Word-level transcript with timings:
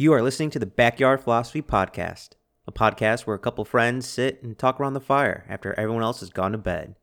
You 0.00 0.14
are 0.14 0.22
listening 0.22 0.48
to 0.52 0.58
the 0.58 0.64
Backyard 0.64 1.20
Philosophy 1.20 1.60
Podcast, 1.60 2.30
a 2.66 2.72
podcast 2.72 3.26
where 3.26 3.36
a 3.36 3.38
couple 3.38 3.66
friends 3.66 4.08
sit 4.08 4.42
and 4.42 4.56
talk 4.56 4.80
around 4.80 4.94
the 4.94 4.98
fire 4.98 5.44
after 5.46 5.78
everyone 5.78 6.02
else 6.02 6.20
has 6.20 6.30
gone 6.30 6.52
to 6.52 6.56
bed. 6.56 6.94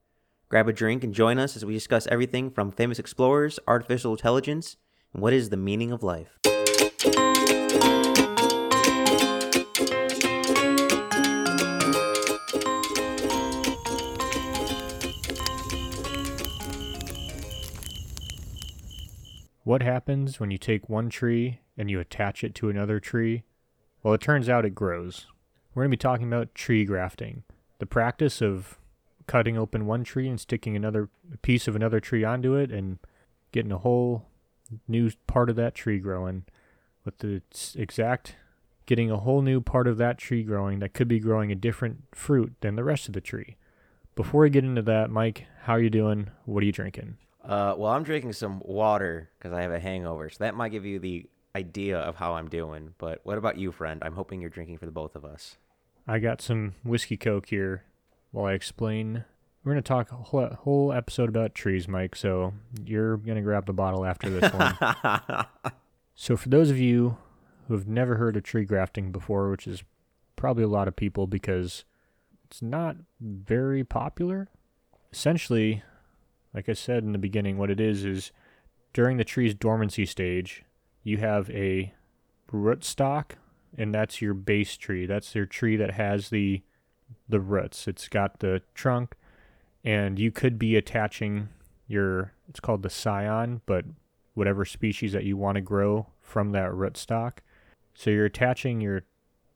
Grab 0.49 0.67
a 0.67 0.73
drink 0.73 1.03
and 1.03 1.13
join 1.13 1.37
us 1.37 1.55
as 1.55 1.63
we 1.63 1.75
discuss 1.75 2.07
everything 2.07 2.49
from 2.49 2.71
famous 2.71 2.97
explorers, 2.97 3.59
artificial 3.67 4.13
intelligence, 4.13 4.77
and 5.13 5.21
what 5.21 5.31
is 5.31 5.51
the 5.51 5.57
meaning 5.57 5.91
of 5.91 6.01
life. 6.01 6.39
What 19.63 19.83
happens 19.83 20.39
when 20.39 20.49
you 20.49 20.57
take 20.57 20.89
one 20.89 21.11
tree 21.11 21.59
and 21.77 21.89
you 21.89 21.99
attach 21.99 22.43
it 22.43 22.55
to 22.55 22.69
another 22.69 22.99
tree? 22.99 23.43
Well, 24.03 24.13
it 24.13 24.21
turns 24.21 24.49
out 24.49 24.65
it 24.65 24.75
grows. 24.75 25.27
We're 25.73 25.83
going 25.83 25.91
to 25.91 25.97
be 25.97 26.01
talking 26.01 26.27
about 26.27 26.55
tree 26.55 26.85
grafting, 26.85 27.43
the 27.79 27.85
practice 27.85 28.41
of 28.41 28.79
cutting 29.27 29.57
open 29.57 29.85
one 29.85 30.03
tree 30.03 30.27
and 30.27 30.39
sticking 30.39 30.75
another 30.75 31.09
piece 31.41 31.67
of 31.67 31.75
another 31.75 31.99
tree 31.99 32.23
onto 32.23 32.55
it 32.55 32.71
and 32.71 32.97
getting 33.51 33.71
a 33.71 33.77
whole 33.77 34.25
new 34.87 35.11
part 35.27 35.49
of 35.49 35.55
that 35.57 35.75
tree 35.75 35.99
growing 35.99 36.45
with 37.05 37.17
the 37.19 37.41
exact 37.75 38.35
getting 38.85 39.11
a 39.11 39.17
whole 39.17 39.41
new 39.41 39.61
part 39.61 39.87
of 39.87 39.97
that 39.97 40.17
tree 40.17 40.43
growing 40.43 40.79
that 40.79 40.93
could 40.93 41.07
be 41.07 41.19
growing 41.19 41.51
a 41.51 41.55
different 41.55 42.03
fruit 42.15 42.53
than 42.61 42.75
the 42.75 42.83
rest 42.83 43.07
of 43.07 43.13
the 43.13 43.21
tree. 43.21 43.57
Before 44.15 44.41
we 44.41 44.49
get 44.49 44.63
into 44.63 44.81
that, 44.83 45.11
Mike, 45.11 45.45
how 45.63 45.73
are 45.73 45.79
you 45.79 45.89
doing? 45.89 46.31
What 46.45 46.63
are 46.63 46.65
you 46.65 46.71
drinking? 46.71 47.17
Uh, 47.43 47.75
well, 47.77 47.91
I'm 47.91 48.03
drinking 48.03 48.33
some 48.33 48.61
water 48.65 49.29
because 49.37 49.53
I 49.53 49.61
have 49.61 49.71
a 49.71 49.79
hangover, 49.79 50.29
so 50.29 50.37
that 50.39 50.55
might 50.55 50.69
give 50.69 50.85
you 50.85 50.99
the 50.99 51.29
idea 51.57 51.97
of 51.97 52.15
how 52.15 52.33
I'm 52.33 52.49
doing. 52.49 52.93
But 52.97 53.21
what 53.23 53.37
about 53.37 53.57
you, 53.57 53.71
friend? 53.71 54.01
I'm 54.05 54.13
hoping 54.13 54.39
you're 54.39 54.49
drinking 54.49 54.77
for 54.77 54.85
the 54.85 54.91
both 54.91 55.15
of 55.15 55.25
us. 55.25 55.57
I 56.07 56.19
got 56.19 56.41
some 56.41 56.75
whiskey 56.83 57.17
coke 57.17 57.49
here 57.49 57.83
while 58.31 58.45
I 58.45 58.53
explain. 58.53 59.25
We're 59.63 59.73
going 59.73 59.83
to 59.83 59.87
talk 59.87 60.11
a 60.11 60.15
whole, 60.15 60.47
whole 60.61 60.93
episode 60.93 61.27
about 61.27 61.55
trees, 61.55 61.87
Mike, 61.87 62.15
so 62.15 62.53
you're 62.85 63.17
going 63.17 63.35
to 63.35 63.41
grab 63.41 63.65
the 63.65 63.73
bottle 63.73 64.05
after 64.05 64.29
this 64.29 64.53
one. 64.53 64.77
so, 66.15 66.37
for 66.37 66.47
those 66.47 66.69
of 66.69 66.77
you 66.77 67.17
who 67.67 67.73
have 67.73 67.87
never 67.87 68.15
heard 68.15 68.37
of 68.37 68.43
tree 68.43 68.63
grafting 68.63 69.11
before, 69.11 69.49
which 69.49 69.67
is 69.67 69.83
probably 70.37 70.63
a 70.63 70.69
lot 70.69 70.87
of 70.87 70.95
people 70.95 71.27
because 71.27 71.83
it's 72.45 72.61
not 72.61 72.95
very 73.19 73.83
popular, 73.83 74.47
essentially, 75.11 75.83
like 76.53 76.69
I 76.69 76.73
said 76.73 77.03
in 77.03 77.11
the 77.11 77.17
beginning, 77.17 77.57
what 77.57 77.71
it 77.71 77.81
is 77.81 78.05
is 78.05 78.31
during 78.93 79.17
the 79.17 79.25
tree's 79.25 79.53
dormancy 79.53 80.05
stage, 80.05 80.63
you 81.07 81.15
have 81.15 81.49
a 81.51 81.93
rootstock, 82.51 83.31
and 83.77 83.95
that's 83.95 84.21
your 84.21 84.33
base 84.33 84.75
tree. 84.75 85.05
That's 85.05 85.33
your 85.33 85.45
tree 85.45 85.77
that 85.77 85.91
has 85.91 86.29
the 86.29 86.61
the 87.29 87.39
roots. 87.39 87.87
It's 87.87 88.09
got 88.09 88.39
the 88.39 88.61
trunk, 88.75 89.15
and 89.85 90.19
you 90.19 90.31
could 90.31 90.59
be 90.59 90.75
attaching 90.75 91.47
your 91.87 92.33
it's 92.49 92.59
called 92.59 92.83
the 92.83 92.89
scion, 92.89 93.61
but 93.65 93.85
whatever 94.33 94.65
species 94.65 95.13
that 95.13 95.23
you 95.23 95.37
want 95.37 95.55
to 95.55 95.61
grow 95.61 96.07
from 96.21 96.51
that 96.51 96.71
rootstock. 96.71 97.37
So 97.95 98.09
you're 98.09 98.25
attaching 98.25 98.81
your 98.81 99.03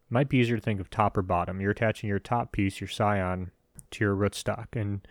might 0.09 0.29
be 0.29 0.37
easier 0.37 0.55
to 0.55 0.61
think 0.61 0.79
of 0.79 0.89
top 0.89 1.17
or 1.17 1.21
bottom. 1.21 1.59
You're 1.59 1.71
attaching 1.71 2.07
your 2.07 2.19
top 2.19 2.53
piece, 2.53 2.79
your 2.79 2.87
scion, 2.87 3.51
to 3.91 4.05
your 4.05 4.15
rootstock, 4.15 4.67
and 4.71 5.05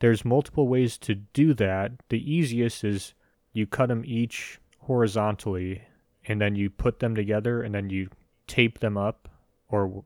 there's 0.00 0.26
multiple 0.26 0.68
ways 0.68 0.98
to 0.98 1.14
do 1.14 1.54
that. 1.54 1.92
The 2.10 2.30
easiest 2.30 2.84
is 2.84 3.14
you 3.54 3.66
cut 3.66 3.88
them 3.88 4.02
each 4.04 4.60
horizontally 4.86 5.82
and 6.26 6.40
then 6.40 6.54
you 6.54 6.70
put 6.70 7.00
them 7.00 7.14
together 7.14 7.62
and 7.62 7.74
then 7.74 7.90
you 7.90 8.08
tape 8.46 8.78
them 8.78 8.96
up 8.96 9.28
or 9.68 10.04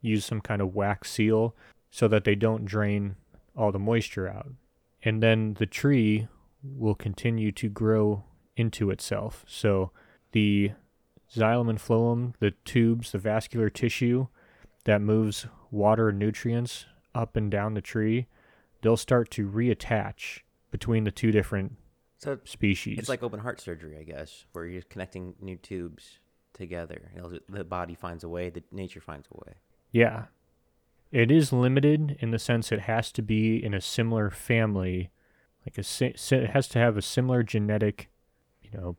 use 0.00 0.24
some 0.24 0.40
kind 0.40 0.60
of 0.60 0.74
wax 0.74 1.10
seal 1.10 1.54
so 1.90 2.06
that 2.08 2.24
they 2.24 2.34
don't 2.34 2.66
drain 2.66 3.16
all 3.56 3.72
the 3.72 3.78
moisture 3.78 4.28
out. 4.28 4.52
And 5.02 5.22
then 5.22 5.54
the 5.54 5.66
tree 5.66 6.28
will 6.62 6.94
continue 6.94 7.52
to 7.52 7.68
grow 7.68 8.24
into 8.56 8.90
itself. 8.90 9.44
So 9.46 9.92
the 10.32 10.72
xylem 11.34 11.70
and 11.70 11.78
phloem, 11.78 12.34
the 12.38 12.52
tubes, 12.64 13.12
the 13.12 13.18
vascular 13.18 13.70
tissue 13.70 14.26
that 14.84 15.00
moves 15.00 15.46
water 15.70 16.10
and 16.10 16.18
nutrients 16.18 16.86
up 17.14 17.36
and 17.36 17.50
down 17.50 17.74
the 17.74 17.80
tree, 17.80 18.26
they'll 18.82 18.96
start 18.96 19.30
to 19.32 19.48
reattach 19.48 20.40
between 20.70 21.04
the 21.04 21.10
two 21.10 21.32
different 21.32 21.76
so 22.18 22.38
species. 22.44 22.98
It's 22.98 23.08
like 23.08 23.22
open 23.22 23.40
heart 23.40 23.60
surgery, 23.60 23.96
I 23.98 24.04
guess, 24.04 24.46
where 24.52 24.66
you're 24.66 24.82
connecting 24.82 25.34
new 25.40 25.56
tubes 25.56 26.18
together. 26.54 27.10
the 27.48 27.64
body 27.64 27.94
finds 27.94 28.24
a 28.24 28.28
way, 28.28 28.50
the 28.50 28.62
nature 28.72 29.00
finds 29.00 29.28
a 29.30 29.36
way. 29.36 29.54
Yeah. 29.92 30.24
It 31.12 31.30
is 31.30 31.52
limited 31.52 32.16
in 32.20 32.30
the 32.30 32.38
sense 32.38 32.72
it 32.72 32.80
has 32.80 33.12
to 33.12 33.22
be 33.22 33.62
in 33.62 33.74
a 33.74 33.80
similar 33.80 34.30
family, 34.30 35.10
like 35.64 35.78
a 35.78 36.04
it 36.04 36.50
has 36.50 36.68
to 36.68 36.78
have 36.78 36.96
a 36.96 37.02
similar 37.02 37.42
genetic, 37.42 38.08
you 38.62 38.70
know, 38.72 38.96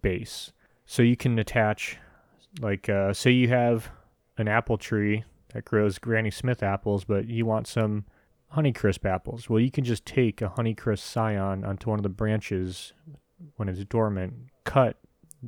base. 0.00 0.52
So 0.86 1.02
you 1.02 1.16
can 1.16 1.38
attach, 1.38 1.98
like, 2.60 2.88
uh, 2.88 3.12
say 3.12 3.30
you 3.30 3.48
have 3.48 3.90
an 4.38 4.48
apple 4.48 4.78
tree 4.78 5.24
that 5.52 5.64
grows 5.64 5.98
Granny 5.98 6.30
Smith 6.30 6.62
apples, 6.62 7.04
but 7.04 7.28
you 7.28 7.44
want 7.44 7.66
some 7.66 8.04
Honeycrisp 8.56 9.04
apples. 9.04 9.48
Well, 9.48 9.60
you 9.60 9.70
can 9.70 9.84
just 9.84 10.04
take 10.04 10.40
a 10.40 10.48
Honeycrisp 10.48 11.00
scion 11.00 11.64
onto 11.64 11.90
one 11.90 11.98
of 11.98 12.02
the 12.02 12.08
branches 12.08 12.92
when 13.56 13.68
it's 13.68 13.84
dormant, 13.84 14.34
cut 14.64 14.96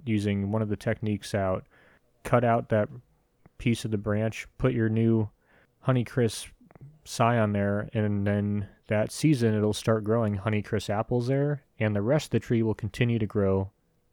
using 0.05 0.53
one 0.53 0.63
of 0.63 0.69
the 0.69 0.77
techniques 0.77 1.35
out, 1.35 1.67
cut 2.25 2.45
out 2.45 2.69
that 2.69 2.89
piece 3.59 3.85
of 3.85 3.91
the 3.91 3.99
branch, 3.99 4.47
put 4.59 4.73
your 4.73 4.89
new 4.89 5.29
Honeycrisp 5.87 6.49
scion 7.05 7.53
there, 7.53 7.89
and 7.95 8.27
then 8.27 8.69
that 8.89 9.11
season 9.11 9.55
it'll 9.55 9.73
start 9.73 10.05
growing 10.05 10.39
Honeycrisp 10.39 10.91
apples 10.91 11.27
there, 11.27 11.63
and 11.79 11.97
the 11.97 12.03
rest 12.03 12.27
of 12.27 12.31
the 12.31 12.41
tree 12.41 12.63
will 12.63 12.75
continue 12.75 13.19
to 13.19 13.27
grow 13.27 13.71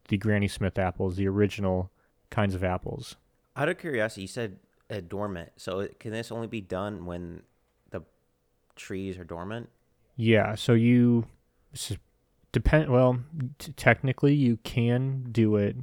the 0.08 0.18
Granny 0.18 0.48
Smith 0.48 0.80
apples, 0.80 1.18
the 1.18 1.28
original 1.28 1.92
kinds 2.30 2.56
of 2.56 2.64
apples. 2.64 3.18
Out 3.56 3.70
of 3.70 3.78
curiosity, 3.78 4.22
you 4.22 4.28
said 4.28 4.58
uh, 4.90 5.02
dormant. 5.06 5.52
So 5.58 5.88
can 6.00 6.12
this 6.12 6.32
only 6.32 6.48
be 6.48 6.62
done 6.62 7.06
when 7.06 7.44
trees 8.78 9.18
are 9.18 9.24
dormant? 9.24 9.70
Yeah, 10.16 10.56
so 10.56 10.74
you 10.74 11.28
depend 12.52 12.90
well, 12.90 13.20
t- 13.60 13.74
technically 13.74 14.34
you 14.34 14.58
can 14.64 15.28
do 15.32 15.56
it 15.56 15.76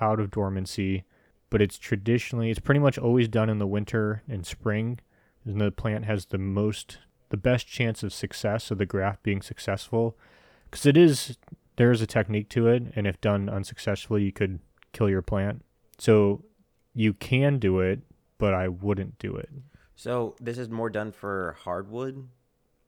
out 0.00 0.20
of 0.20 0.30
dormancy, 0.30 1.04
but 1.50 1.60
it's 1.60 1.78
traditionally 1.78 2.50
it's 2.50 2.60
pretty 2.60 2.80
much 2.80 2.98
always 2.98 3.28
done 3.28 3.50
in 3.50 3.58
the 3.58 3.66
winter 3.66 4.22
and 4.28 4.46
spring. 4.46 5.00
And 5.44 5.60
the 5.60 5.70
plant 5.70 6.04
has 6.04 6.26
the 6.26 6.38
most 6.38 6.98
the 7.30 7.36
best 7.36 7.66
chance 7.66 8.02
of 8.02 8.12
success 8.12 8.70
of 8.70 8.78
the 8.78 8.86
graft 8.86 9.22
being 9.22 9.42
successful 9.42 10.16
because 10.64 10.86
it 10.86 10.96
is 10.96 11.36
there 11.76 11.90
is 11.90 12.00
a 12.00 12.06
technique 12.06 12.48
to 12.48 12.68
it 12.68 12.82
and 12.96 13.06
if 13.06 13.20
done 13.20 13.48
unsuccessfully 13.48 14.22
you 14.22 14.32
could 14.32 14.58
kill 14.92 15.08
your 15.08 15.22
plant 15.22 15.64
so 15.98 16.42
you 16.94 17.12
can 17.12 17.58
do 17.58 17.80
it 17.80 18.00
but 18.38 18.54
i 18.54 18.68
wouldn't 18.68 19.18
do 19.18 19.34
it 19.36 19.50
so 19.98 20.36
this 20.40 20.58
is 20.58 20.68
more 20.68 20.88
done 20.88 21.10
for 21.10 21.56
hardwood 21.64 22.28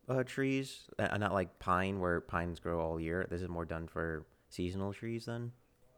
uh, 0.09 0.23
trees, 0.23 0.83
uh, 0.97 1.19
not 1.19 1.33
like 1.33 1.59
pine, 1.59 1.99
where 1.99 2.21
pines 2.21 2.61
grow 2.61 2.81
all 2.81 3.01
year. 3.01 3.27
This 3.29 3.43
is 3.43 3.49
more 3.49 3.65
done 3.65 3.89
for 3.89 4.25
seasonal 4.49 4.93
trees, 4.93 5.27
then. 5.27 5.51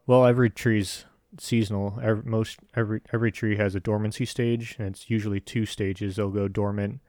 Well, 0.06 0.25
every 0.25 0.49
tree's 0.49 1.05
seasonal. 1.39 2.00
Every, 2.03 2.23
most 2.25 2.61
every 2.75 3.03
every 3.12 3.31
tree 3.31 3.56
has 3.56 3.75
a 3.75 3.81
dormancy 3.81 4.25
stage, 4.25 4.77
and 4.78 4.89
it's 4.89 5.11
usually 5.11 5.39
two 5.39 5.67
stages. 5.67 6.17
They'll 6.17 6.31
go 6.31 6.49
dormant 6.49 7.00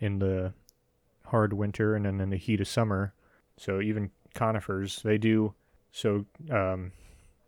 in 0.00 0.18
the 0.18 0.54
hard 1.26 1.52
winter, 1.52 1.94
and 1.94 2.06
then 2.06 2.22
in 2.22 2.30
the 2.30 2.38
heat 2.38 2.62
of 2.62 2.68
summer. 2.68 3.12
So 3.58 3.82
even 3.82 4.12
conifers, 4.32 5.02
they 5.02 5.18
do. 5.18 5.52
So 5.90 6.24
um, 6.50 6.92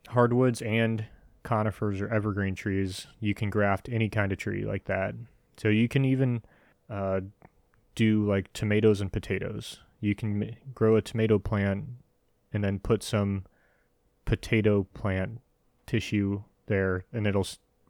hardwoods 0.08 0.60
and 0.60 1.06
conifers 1.44 2.02
or 2.02 2.08
evergreen 2.12 2.54
trees, 2.54 3.06
you 3.20 3.32
can 3.32 3.48
graft 3.48 3.88
any 3.90 4.10
kind 4.10 4.32
of 4.32 4.38
tree 4.38 4.66
like 4.66 4.84
that. 4.84 5.14
So 5.56 5.68
you 5.68 5.88
can 5.88 6.04
even 6.04 6.42
uh, 6.90 7.20
do 7.94 8.26
like 8.28 8.52
tomatoes 8.52 9.00
and 9.00 9.12
potatoes. 9.12 9.80
You 10.00 10.14
can 10.14 10.56
grow 10.74 10.96
a 10.96 11.02
tomato 11.02 11.38
plant 11.38 11.84
and 12.52 12.62
then 12.62 12.78
put 12.78 13.02
some 13.02 13.44
potato 14.24 14.86
plant 14.94 15.40
tissue 15.86 16.42
there, 16.66 17.04
and 17.12 17.26
it'll 17.26 17.46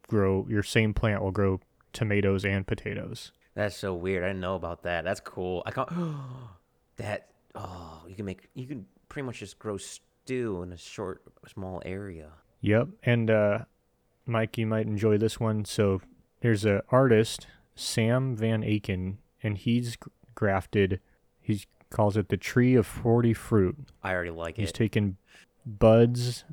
grow. 0.09 0.47
Your 0.49 0.63
same 0.63 0.95
plant 0.95 1.23
will 1.23 1.31
grow 1.31 1.61
tomatoes 1.93 2.45
and 2.45 2.67
potatoes. 2.67 3.33
That's 3.55 3.77
so 3.77 3.95
weird. 3.95 4.25
I 4.25 4.29
didn't 4.29 4.41
know 4.41 4.57
about 4.57 4.83
that. 4.83 5.05
That's 5.05 5.21
cool. 5.21 5.63
I 5.67 5.71
can't. 5.71 5.89
that 6.97 7.29
oh, 7.55 8.03
you 8.09 8.15
can 8.15 8.25
make. 8.25 8.49
You 8.55 8.67
can 8.67 8.87
pretty 9.09 9.27
much 9.27 9.39
just 9.39 9.59
grow 9.59 9.77
stew 9.77 10.63
in 10.63 10.73
a 10.73 10.77
short, 10.77 11.23
small 11.47 11.83
area. 11.85 12.31
Yep, 12.61 12.89
and 13.03 13.31
uh, 13.31 13.59
Mike, 14.27 14.57
you 14.57 14.67
might 14.67 14.87
enjoy 14.87 15.19
this 15.19 15.39
one. 15.39 15.65
So 15.65 16.01
there's 16.41 16.65
an 16.65 16.81
artist, 16.91 17.47
Sam 17.75 18.37
Van 18.37 18.63
Aken, 18.63 19.17
and 19.43 19.59
he's 19.59 19.97
grafted. 20.35 21.01
He 21.41 21.63
calls 21.91 22.17
it 22.17 22.29
the 22.29 22.37
tree 22.37 22.75
of 22.75 22.87
forty 22.87 23.35
fruit. 23.35 23.77
I 24.03 24.13
already 24.13 24.31
like 24.31 24.57
he's 24.57 24.65
it. 24.65 24.67
He's 24.67 24.73
taken 24.73 25.17
buds 25.67 26.45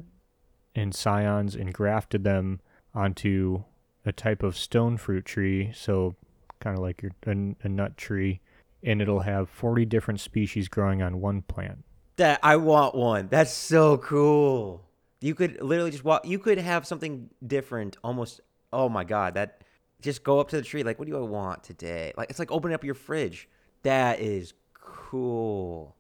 and 0.76 0.96
scions 0.96 1.56
and 1.56 1.74
grafted 1.74 2.24
them 2.24 2.62
onto 2.94 3.64
a 4.06 4.12
type 4.12 4.44
of 4.44 4.58
stone 4.58 4.98
fruit 4.98 5.26
tree, 5.26 5.72
so 5.74 6.16
kind 6.60 6.78
of 6.78 6.84
like 6.84 7.02
your 7.02 7.12
a, 7.26 7.32
a 7.64 7.70
nut 7.70 7.98
tree, 7.98 8.40
and 8.84 9.02
it'll 9.02 9.22
have 9.22 9.50
40 9.50 9.86
different 9.86 10.20
species 10.20 10.68
growing 10.68 11.02
on 11.02 11.20
one 11.20 11.42
plant. 11.42 11.84
That 12.18 12.40
I 12.44 12.58
want 12.58 12.96
one. 12.96 13.28
That's 13.30 13.52
so 13.52 13.98
cool. 13.98 14.88
You 15.20 15.36
could 15.36 15.62
literally 15.62 15.92
just 15.92 16.04
walk. 16.04 16.26
You 16.26 16.40
could 16.40 16.58
have 16.58 16.86
something 16.86 17.30
different. 17.46 17.98
Almost. 18.04 18.42
Oh 18.74 18.90
my 18.90 19.04
god. 19.04 19.36
That. 19.36 19.64
Just 20.02 20.24
go 20.24 20.40
up 20.40 20.50
to 20.50 20.56
the 20.56 20.62
tree. 20.62 20.84
Like, 20.84 21.00
what 21.00 21.08
do 21.08 21.16
I 21.18 21.22
want 21.22 21.64
today? 21.64 22.14
Like, 22.18 22.30
it's 22.30 22.40
like 22.40 22.52
opening 22.52 22.76
up 22.76 22.84
your 22.84 22.96
fridge. 22.96 23.48
That 23.84 24.20
is 24.20 24.54
cool. 24.74 25.96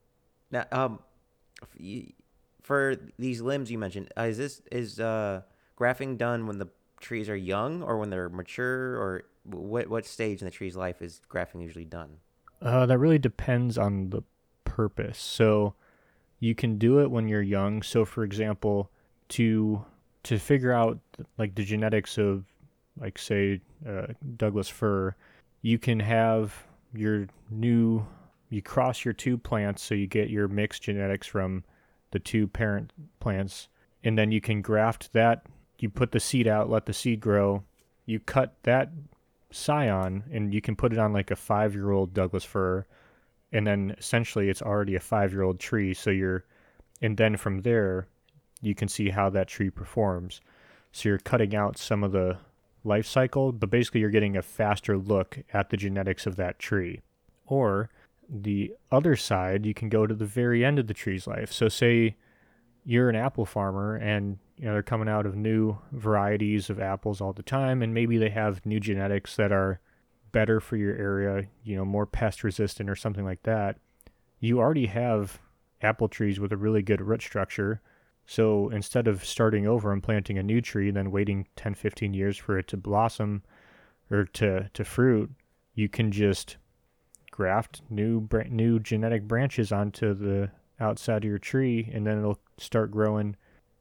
Now, 0.51 0.65
um, 0.71 0.99
for 2.61 2.95
these 3.17 3.41
limbs 3.41 3.71
you 3.71 3.77
mentioned, 3.77 4.11
uh, 4.17 4.23
is 4.23 4.37
this 4.37 4.61
is 4.71 4.99
uh 4.99 5.41
grafting 5.75 6.17
done 6.17 6.47
when 6.47 6.57
the 6.57 6.67
trees 6.99 7.29
are 7.29 7.35
young 7.35 7.81
or 7.81 7.97
when 7.97 8.09
they're 8.09 8.29
mature 8.29 8.95
or 8.95 9.23
what 9.43 9.87
what 9.87 10.05
stage 10.05 10.41
in 10.41 10.45
the 10.45 10.51
tree's 10.51 10.75
life 10.75 11.01
is 11.01 11.21
grafting 11.27 11.61
usually 11.61 11.85
done? 11.85 12.17
Uh, 12.61 12.85
that 12.85 12.97
really 12.97 13.19
depends 13.19 13.77
on 13.77 14.11
the 14.11 14.21
purpose. 14.65 15.17
So 15.17 15.73
you 16.39 16.53
can 16.55 16.77
do 16.77 16.99
it 16.99 17.09
when 17.09 17.27
you're 17.27 17.41
young. 17.41 17.81
So 17.81 18.05
for 18.05 18.23
example, 18.23 18.91
to 19.29 19.83
to 20.23 20.37
figure 20.37 20.71
out 20.71 20.99
like 21.37 21.55
the 21.55 21.63
genetics 21.63 22.17
of 22.17 22.45
like 22.99 23.17
say 23.17 23.61
uh, 23.87 24.07
Douglas 24.37 24.69
fir, 24.69 25.15
you 25.61 25.77
can 25.77 25.99
have 25.99 26.53
your 26.93 27.27
new 27.49 28.05
you 28.49 28.61
cross 28.61 29.05
your 29.05 29.13
two 29.13 29.37
plants 29.37 29.81
so 29.81 29.95
you 29.95 30.07
get 30.07 30.29
your 30.29 30.49
mixed 30.49 30.83
genetics 30.83 31.25
from 31.25 31.63
the 32.11 32.19
two 32.19 32.47
parent 32.47 32.91
plants 33.21 33.69
and 34.03 34.17
then 34.17 34.29
you 34.29 34.41
can 34.41 34.61
graft 34.61 35.13
that 35.13 35.45
you 35.79 35.89
put 35.89 36.11
the 36.11 36.19
seed 36.19 36.47
out 36.47 36.69
let 36.69 36.85
the 36.85 36.91
seed 36.91 37.21
grow 37.21 37.63
you 38.05 38.19
cut 38.19 38.53
that 38.63 38.91
scion 39.51 40.21
and 40.33 40.53
you 40.53 40.59
can 40.59 40.75
put 40.75 40.91
it 40.91 40.99
on 40.99 41.13
like 41.13 41.31
a 41.31 41.35
five 41.35 41.73
year 41.73 41.91
old 41.91 42.13
Douglas 42.13 42.43
fir 42.43 42.85
and 43.53 43.65
then 43.65 43.95
essentially 43.97 44.49
it's 44.49 44.61
already 44.61 44.95
a 44.95 44.99
five 44.99 45.31
year 45.31 45.43
old 45.43 45.57
tree 45.57 45.93
so 45.93 46.09
you're 46.09 46.43
and 47.01 47.15
then 47.15 47.37
from 47.37 47.61
there 47.61 48.09
you 48.61 48.75
can 48.75 48.87
see 48.87 49.09
how 49.09 49.29
that 49.31 49.47
tree 49.47 49.69
performs. 49.69 50.39
So 50.91 51.09
you're 51.09 51.17
cutting 51.17 51.55
out 51.55 51.77
some 51.77 52.03
of 52.03 52.11
the 52.11 52.37
life 52.83 53.05
cycle 53.05 53.51
but 53.51 53.69
basically 53.69 54.01
you're 54.01 54.09
getting 54.09 54.35
a 54.35 54.41
faster 54.41 54.97
look 54.97 55.39
at 55.53 55.69
the 55.69 55.77
genetics 55.77 56.25
of 56.25 56.35
that 56.35 56.59
tree. 56.59 57.01
Or 57.45 57.89
the 58.29 58.73
other 58.91 59.15
side 59.15 59.65
you 59.65 59.73
can 59.73 59.89
go 59.89 60.07
to 60.07 60.13
the 60.13 60.25
very 60.25 60.63
end 60.63 60.79
of 60.79 60.87
the 60.87 60.93
tree's 60.93 61.27
life. 61.27 61.51
So 61.51 61.67
say 61.67 62.15
you're 62.83 63.09
an 63.09 63.15
apple 63.15 63.45
farmer 63.45 63.95
and 63.95 64.39
you 64.57 64.65
know 64.65 64.73
they're 64.73 64.83
coming 64.83 65.09
out 65.09 65.25
of 65.25 65.35
new 65.35 65.77
varieties 65.91 66.69
of 66.69 66.79
apples 66.79 67.21
all 67.21 67.33
the 67.33 67.43
time 67.43 67.81
and 67.81 67.93
maybe 67.93 68.17
they 68.17 68.29
have 68.29 68.65
new 68.65 68.79
genetics 68.79 69.35
that 69.35 69.51
are 69.51 69.79
better 70.31 70.59
for 70.59 70.77
your 70.77 70.95
area 70.95 71.45
you 71.63 71.75
know 71.75 71.83
more 71.83 72.05
pest 72.05 72.43
resistant 72.43 72.89
or 72.89 72.95
something 72.95 73.25
like 73.25 73.43
that. 73.43 73.77
You 74.39 74.59
already 74.59 74.87
have 74.87 75.39
apple 75.81 76.07
trees 76.07 76.39
with 76.39 76.51
a 76.51 76.57
really 76.57 76.81
good 76.81 77.01
root 77.01 77.21
structure 77.21 77.81
so 78.31 78.69
instead 78.69 79.09
of 79.09 79.25
starting 79.25 79.67
over 79.67 79.91
and 79.91 80.01
planting 80.01 80.37
a 80.37 80.43
new 80.43 80.61
tree 80.61 80.87
and 80.87 80.95
then 80.95 81.11
waiting 81.11 81.45
10 81.57 81.73
15 81.73 82.13
years 82.13 82.37
for 82.37 82.57
it 82.57 82.67
to 82.69 82.77
blossom 82.77 83.43
or 84.09 84.23
to 84.23 84.69
to 84.73 84.85
fruit 84.85 85.29
you 85.73 85.89
can 85.89 86.11
just 86.11 86.55
graft 87.29 87.81
new 87.89 88.25
new 88.49 88.79
genetic 88.79 89.27
branches 89.27 89.71
onto 89.71 90.13
the 90.13 90.49
outside 90.79 91.23
of 91.23 91.29
your 91.29 91.37
tree 91.37 91.89
and 91.93 92.07
then 92.07 92.19
it'll 92.19 92.39
start 92.57 92.89
growing 92.89 93.35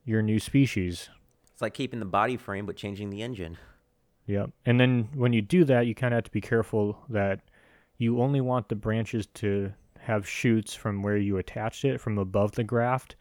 your 0.04 0.22
new 0.22 0.40
species. 0.40 1.08
It's 1.52 1.62
like 1.62 1.74
keeping 1.74 2.00
the 2.00 2.06
body 2.06 2.36
frame 2.36 2.66
but 2.66 2.76
changing 2.76 3.10
the 3.10 3.22
engine. 3.22 3.56
Yep. 4.26 4.50
And 4.66 4.80
then 4.80 5.08
when 5.14 5.32
you 5.32 5.42
do 5.42 5.64
that, 5.64 5.86
you 5.86 5.94
kind 5.94 6.12
of 6.12 6.18
have 6.18 6.24
to 6.24 6.30
be 6.30 6.40
careful 6.40 6.98
that 7.08 7.40
you 7.98 8.20
only 8.20 8.40
want 8.40 8.68
the 8.68 8.74
branches 8.74 9.26
to 9.34 9.72
have 9.98 10.28
shoots 10.28 10.74
from 10.74 11.02
where 11.02 11.16
you 11.16 11.36
attached 11.36 11.84
it 11.84 12.00
from 12.00 12.18
above 12.18 12.52
the 12.52 12.64
graft 12.64 13.16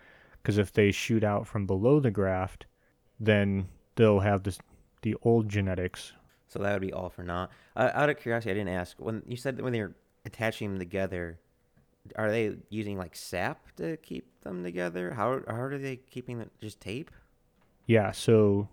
because 0.50 0.58
if 0.58 0.74
they 0.74 0.90
shoot 0.90 1.24
out 1.24 1.46
from 1.46 1.68
below 1.68 2.00
the 2.00 2.10
graft, 2.10 2.66
then 3.20 3.68
they'll 3.94 4.22
have 4.22 4.42
this 4.42 4.58
the 5.04 5.16
old 5.22 5.48
genetics. 5.48 6.14
So 6.48 6.58
that 6.58 6.74
would 6.74 6.82
be 6.82 6.92
all 6.92 7.12
for 7.12 7.22
naught. 7.22 7.52
Uh, 7.76 7.92
out 7.94 8.10
of 8.10 8.18
curiosity, 8.18 8.50
I 8.50 8.54
didn't 8.56 8.74
ask. 8.74 8.98
When 9.00 9.22
you 9.28 9.38
said 9.38 9.58
that 9.58 9.64
when 9.64 9.74
they're 9.74 9.94
attaching 10.26 10.72
them 10.72 10.80
together, 10.80 11.38
are 12.16 12.32
they 12.32 12.56
using 12.70 12.98
like 12.98 13.16
sap 13.16 13.60
to 13.76 13.98
keep 13.98 14.26
them 14.42 14.64
together? 14.64 15.12
How 15.12 15.42
how 15.48 15.62
are 15.62 15.78
they 15.78 15.98
keeping 15.98 16.42
it? 16.42 16.50
Just 16.60 16.82
tape? 16.82 17.12
Yeah, 17.86 18.10
so 18.10 18.68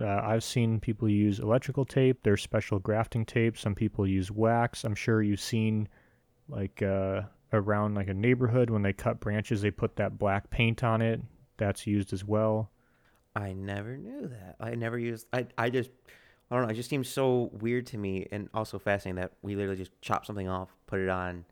uh, 0.00 0.20
I've 0.22 0.44
seen 0.44 0.78
people 0.78 1.08
use 1.08 1.40
electrical 1.40 1.84
tape. 1.84 2.22
There's 2.22 2.42
special 2.42 2.78
grafting 2.78 3.26
tape. 3.26 3.58
Some 3.58 3.74
people 3.74 4.06
use 4.06 4.30
wax. 4.30 4.84
I'm 4.84 4.94
sure 4.94 5.20
you've 5.20 5.40
seen 5.40 5.88
like 6.48 6.80
uh, 6.80 7.22
around 7.52 7.94
like 7.94 8.08
a 8.08 8.14
neighborhood 8.14 8.70
when 8.70 8.82
they 8.82 8.92
cut 8.92 9.20
branches, 9.20 9.62
they 9.62 9.70
put 9.70 9.96
that 9.96 10.18
black 10.18 10.50
paint 10.50 10.84
on 10.84 11.02
it. 11.02 11.20
That's 11.56 11.86
used 11.86 12.12
as 12.12 12.24
well. 12.24 12.70
I 13.34 13.52
never 13.52 13.96
knew 13.96 14.28
that. 14.28 14.56
I 14.60 14.74
never 14.74 14.98
used. 14.98 15.26
I 15.32 15.46
I 15.56 15.70
just 15.70 15.90
I 16.50 16.56
don't 16.56 16.64
know. 16.64 16.70
It 16.70 16.76
just 16.76 16.90
seems 16.90 17.08
so 17.08 17.50
weird 17.52 17.86
to 17.88 17.98
me, 17.98 18.26
and 18.30 18.48
also 18.54 18.78
fascinating 18.78 19.20
that 19.20 19.32
we 19.42 19.54
literally 19.54 19.76
just 19.76 19.92
chop 20.00 20.24
something 20.24 20.48
off, 20.48 20.70
put 20.86 21.00
it 21.00 21.08
on, 21.08 21.44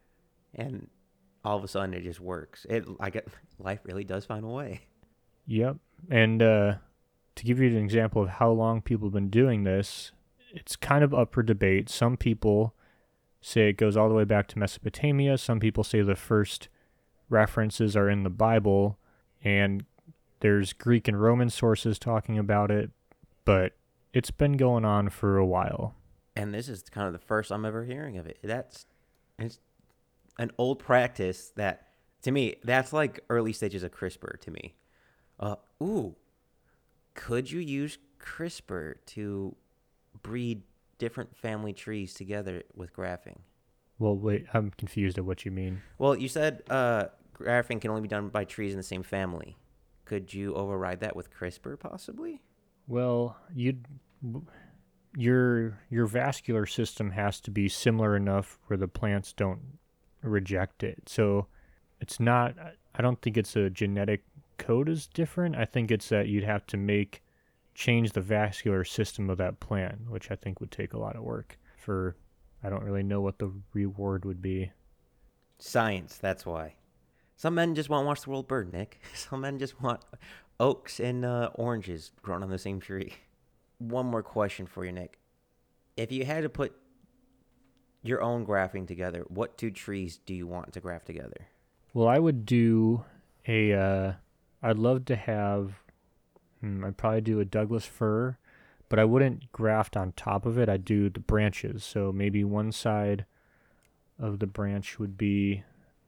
and 0.54 0.88
all 1.44 1.56
of 1.56 1.64
a 1.64 1.68
sudden 1.68 1.94
it 1.94 2.02
just 2.02 2.20
works. 2.20 2.66
It 2.68 2.84
I 3.00 3.10
get 3.10 3.28
life 3.58 3.80
really 3.84 4.04
does 4.04 4.24
find 4.24 4.44
a 4.44 4.48
way. 4.48 4.82
Yep. 5.46 5.76
And 6.10 6.42
uh, 6.42 6.74
to 7.36 7.44
give 7.44 7.60
you 7.60 7.68
an 7.68 7.76
example 7.76 8.22
of 8.22 8.28
how 8.28 8.50
long 8.50 8.82
people 8.82 9.08
have 9.08 9.14
been 9.14 9.30
doing 9.30 9.64
this, 9.64 10.12
it's 10.52 10.76
kind 10.76 11.04
of 11.04 11.14
up 11.14 11.32
for 11.32 11.42
debate. 11.42 11.88
Some 11.88 12.16
people 12.16 12.74
say 13.46 13.68
it 13.68 13.76
goes 13.76 13.96
all 13.96 14.08
the 14.08 14.14
way 14.14 14.24
back 14.24 14.48
to 14.48 14.58
Mesopotamia. 14.58 15.38
Some 15.38 15.60
people 15.60 15.84
say 15.84 16.02
the 16.02 16.16
first 16.16 16.68
references 17.28 17.96
are 17.96 18.10
in 18.10 18.24
the 18.24 18.30
Bible, 18.30 18.98
and 19.44 19.84
there's 20.40 20.72
Greek 20.72 21.06
and 21.06 21.20
Roman 21.20 21.48
sources 21.48 21.96
talking 21.98 22.38
about 22.38 22.72
it, 22.72 22.90
but 23.44 23.76
it's 24.12 24.32
been 24.32 24.56
going 24.56 24.84
on 24.84 25.10
for 25.10 25.36
a 25.38 25.46
while. 25.46 25.94
And 26.34 26.52
this 26.52 26.68
is 26.68 26.82
kind 26.82 27.06
of 27.06 27.12
the 27.12 27.24
first 27.24 27.52
I'm 27.52 27.64
ever 27.64 27.84
hearing 27.84 28.18
of 28.18 28.26
it. 28.26 28.38
That's 28.42 28.86
it's 29.38 29.60
an 30.38 30.50
old 30.58 30.80
practice 30.80 31.52
that 31.54 31.86
to 32.22 32.32
me 32.32 32.56
that's 32.64 32.92
like 32.92 33.20
early 33.30 33.52
stages 33.52 33.84
of 33.84 33.92
CRISPR 33.92 34.40
to 34.40 34.50
me. 34.50 34.74
Uh, 35.38 35.56
ooh, 35.80 36.16
could 37.14 37.50
you 37.50 37.60
use 37.60 37.98
CRISPR 38.18 38.96
to 39.06 39.54
breed 40.20 40.62
different 40.98 41.36
family 41.36 41.72
trees 41.72 42.14
together 42.14 42.62
with 42.74 42.92
grafting? 42.92 43.40
Well, 43.98 44.16
wait, 44.16 44.46
I'm 44.52 44.70
confused 44.76 45.18
at 45.18 45.24
what 45.24 45.44
you 45.44 45.50
mean. 45.50 45.82
Well, 45.98 46.16
you 46.16 46.28
said 46.28 46.62
uh, 46.68 47.06
grafting 47.32 47.80
can 47.80 47.90
only 47.90 48.02
be 48.02 48.08
done 48.08 48.28
by 48.28 48.44
trees 48.44 48.72
in 48.72 48.76
the 48.76 48.82
same 48.82 49.02
family. 49.02 49.56
Could 50.04 50.32
you 50.32 50.54
override 50.54 51.00
that 51.00 51.16
with 51.16 51.32
CRISPR 51.32 51.78
possibly? 51.80 52.42
Well, 52.86 53.36
you 53.54 53.78
your 55.16 55.80
your 55.90 56.06
vascular 56.06 56.66
system 56.66 57.10
has 57.10 57.40
to 57.40 57.50
be 57.50 57.68
similar 57.68 58.14
enough 58.16 58.58
where 58.66 58.76
the 58.76 58.86
plants 58.86 59.32
don't 59.32 59.60
reject 60.22 60.82
it. 60.82 61.02
So 61.06 61.46
it's 62.00 62.20
not 62.20 62.54
I 62.94 63.02
don't 63.02 63.20
think 63.20 63.36
it's 63.36 63.56
a 63.56 63.70
genetic 63.70 64.24
code 64.58 64.88
is 64.88 65.06
different. 65.06 65.56
I 65.56 65.64
think 65.64 65.90
it's 65.90 66.08
that 66.10 66.28
you'd 66.28 66.44
have 66.44 66.66
to 66.66 66.76
make 66.76 67.22
change 67.76 68.12
the 68.12 68.20
vascular 68.22 68.84
system 68.84 69.28
of 69.28 69.36
that 69.36 69.60
plant, 69.60 70.10
which 70.10 70.30
I 70.30 70.34
think 70.34 70.60
would 70.60 70.72
take 70.72 70.94
a 70.94 70.98
lot 70.98 71.14
of 71.14 71.22
work 71.22 71.58
for 71.76 72.16
I 72.64 72.70
don't 72.70 72.82
really 72.82 73.02
know 73.02 73.20
what 73.20 73.38
the 73.38 73.52
reward 73.74 74.24
would 74.24 74.40
be. 74.40 74.72
Science, 75.58 76.16
that's 76.16 76.46
why. 76.46 76.74
Some 77.36 77.54
men 77.54 77.74
just 77.74 77.90
want 77.90 78.04
to 78.04 78.06
watch 78.06 78.22
the 78.22 78.30
world 78.30 78.48
burn, 78.48 78.70
Nick. 78.72 79.00
Some 79.14 79.42
men 79.42 79.58
just 79.58 79.80
want 79.80 80.00
oaks 80.58 80.98
and 80.98 81.24
uh, 81.24 81.50
oranges 81.54 82.12
grown 82.22 82.42
on 82.42 82.48
the 82.48 82.58
same 82.58 82.80
tree. 82.80 83.12
One 83.78 84.06
more 84.06 84.22
question 84.22 84.66
for 84.66 84.86
you, 84.86 84.92
Nick. 84.92 85.18
If 85.98 86.10
you 86.10 86.24
had 86.24 86.44
to 86.44 86.48
put 86.48 86.74
your 88.02 88.22
own 88.22 88.44
grafting 88.44 88.86
together, 88.86 89.24
what 89.28 89.58
two 89.58 89.70
trees 89.70 90.18
do 90.24 90.34
you 90.34 90.46
want 90.46 90.72
to 90.72 90.80
graft 90.80 91.06
together? 91.06 91.48
Well, 91.92 92.08
I 92.08 92.18
would 92.18 92.46
do 92.46 93.04
a. 93.46 93.74
Uh, 93.74 94.12
I'd 94.62 94.78
love 94.78 95.04
to 95.06 95.16
have. 95.16 95.74
Hmm, 96.60 96.84
I'd 96.84 96.96
probably 96.96 97.20
do 97.20 97.40
a 97.40 97.44
Douglas 97.44 97.84
fir, 97.84 98.38
but 98.88 98.98
I 98.98 99.04
wouldn't 99.04 99.52
graft 99.52 99.96
on 99.96 100.12
top 100.12 100.46
of 100.46 100.58
it. 100.58 100.68
I'd 100.68 100.84
do 100.84 101.10
the 101.10 101.20
branches. 101.20 101.84
So 101.84 102.12
maybe 102.12 102.44
one 102.44 102.72
side 102.72 103.26
of 104.18 104.38
the 104.38 104.46
branch 104.46 104.98
would 104.98 105.16
be. 105.18 105.64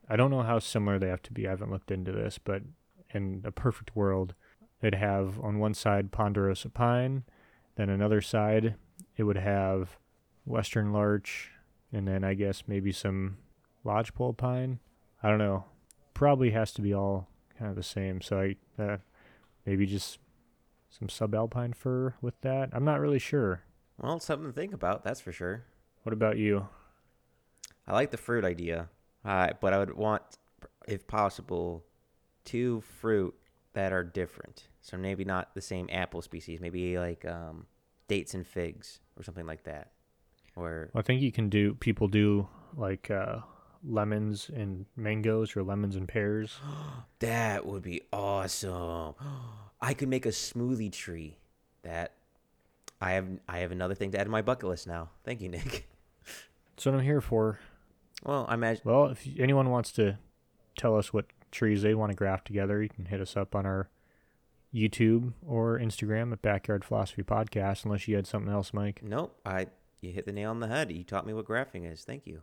I 0.08 0.16
don't 0.16 0.30
know 0.30 0.42
how 0.42 0.58
similar 0.58 0.98
they 0.98 1.08
have 1.08 1.22
to 1.22 1.32
be. 1.32 1.46
I 1.46 1.50
haven't 1.50 1.70
looked 1.70 1.90
into 1.90 2.12
this, 2.12 2.38
but 2.38 2.62
in 3.10 3.42
a 3.44 3.50
perfect 3.50 3.94
world, 3.94 4.34
it'd 4.80 4.94
have 4.94 5.38
on 5.40 5.58
one 5.58 5.74
side 5.74 6.12
ponderosa 6.12 6.70
pine, 6.70 7.24
then 7.76 7.88
another 7.90 8.20
side 8.20 8.74
it 9.16 9.24
would 9.24 9.36
have 9.36 9.98
western 10.44 10.92
larch, 10.92 11.50
and 11.92 12.06
then 12.08 12.24
I 12.24 12.34
guess 12.34 12.64
maybe 12.66 12.92
some 12.92 13.38
lodgepole 13.84 14.34
pine. 14.34 14.80
I 15.22 15.28
don't 15.28 15.38
know. 15.38 15.64
Probably 16.14 16.50
has 16.50 16.72
to 16.72 16.82
be 16.82 16.94
all 16.94 17.28
kind 17.58 17.70
of 17.70 17.76
the 17.76 17.82
same. 17.82 18.20
So 18.20 18.40
I 18.40 18.82
uh, 18.82 18.96
maybe 19.66 19.86
just 19.86 20.18
some 20.88 21.08
subalpine 21.08 21.74
fir 21.74 22.14
with 22.20 22.40
that. 22.40 22.70
I'm 22.72 22.84
not 22.84 23.00
really 23.00 23.18
sure. 23.18 23.62
Well, 24.00 24.16
it's 24.16 24.26
something 24.26 24.48
to 24.48 24.52
think 24.52 24.72
about, 24.72 25.04
that's 25.04 25.20
for 25.20 25.32
sure. 25.32 25.64
What 26.04 26.12
about 26.12 26.38
you? 26.38 26.68
I 27.86 27.92
like 27.92 28.10
the 28.10 28.16
fruit 28.16 28.44
idea, 28.44 28.88
uh, 29.24 29.50
but 29.60 29.72
I 29.72 29.78
would 29.78 29.94
want, 29.94 30.22
if 30.86 31.06
possible, 31.06 31.84
two 32.44 32.82
fruit 32.82 33.34
that 33.72 33.92
are 33.92 34.04
different. 34.04 34.68
So 34.80 34.96
maybe 34.96 35.24
not 35.24 35.54
the 35.54 35.60
same 35.60 35.88
apple 35.92 36.22
species. 36.22 36.60
Maybe 36.60 36.98
like 36.98 37.24
um, 37.24 37.66
dates 38.08 38.34
and 38.34 38.46
figs 38.46 39.00
or 39.16 39.22
something 39.22 39.46
like 39.46 39.64
that. 39.64 39.92
Or 40.56 40.90
Well, 40.92 41.00
I 41.00 41.02
think 41.02 41.22
you 41.22 41.32
can 41.32 41.48
do. 41.48 41.74
People 41.74 42.08
do 42.08 42.48
like 42.76 43.10
uh, 43.10 43.38
lemons 43.84 44.50
and 44.54 44.86
mangoes, 44.96 45.56
or 45.56 45.62
lemons 45.62 45.96
and 45.96 46.08
pears. 46.08 46.58
that 47.20 47.66
would 47.66 47.82
be 47.82 48.02
awesome. 48.12 49.14
I 49.80 49.94
could 49.94 50.08
make 50.08 50.26
a 50.26 50.30
smoothie 50.30 50.92
tree. 50.92 51.36
That 51.82 52.12
I 53.00 53.12
have. 53.12 53.26
I 53.48 53.58
have 53.58 53.70
another 53.70 53.94
thing 53.94 54.10
to 54.12 54.18
add 54.20 54.24
to 54.24 54.30
my 54.30 54.42
bucket 54.42 54.68
list 54.68 54.86
now. 54.86 55.10
Thank 55.24 55.40
you, 55.40 55.48
Nick. 55.48 55.88
That's 56.76 56.86
what 56.86 56.94
I'm 56.94 57.00
here 57.00 57.20
for. 57.20 57.58
Well, 58.24 58.46
I 58.48 58.54
imagine. 58.54 58.82
Well, 58.84 59.06
if 59.06 59.26
anyone 59.38 59.70
wants 59.70 59.92
to 59.92 60.18
tell 60.76 60.96
us 60.96 61.12
what 61.12 61.26
trees 61.50 61.82
they 61.82 61.94
want 61.94 62.10
to 62.10 62.16
graft 62.16 62.46
together, 62.46 62.82
you 62.82 62.88
can 62.88 63.06
hit 63.06 63.20
us 63.20 63.36
up 63.36 63.54
on 63.54 63.64
our 63.64 63.88
YouTube 64.74 65.32
or 65.46 65.78
Instagram 65.78 66.32
at 66.32 66.42
Backyard 66.42 66.84
Philosophy 66.84 67.22
Podcast. 67.22 67.84
Unless 67.84 68.08
you 68.08 68.16
had 68.16 68.26
something 68.26 68.52
else, 68.52 68.72
Mike. 68.74 69.00
Nope. 69.02 69.38
I. 69.46 69.66
You 70.00 70.12
hit 70.12 70.26
the 70.26 70.32
nail 70.32 70.50
on 70.50 70.60
the 70.60 70.68
head. 70.68 70.92
You 70.92 71.02
taught 71.02 71.26
me 71.26 71.34
what 71.34 71.44
grafting 71.44 71.84
is. 71.84 72.04
Thank 72.04 72.24
you. 72.24 72.42